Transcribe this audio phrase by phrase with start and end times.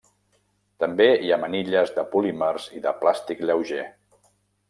[0.83, 3.87] També hi ha manilles de polímers i de plàstic lleuger.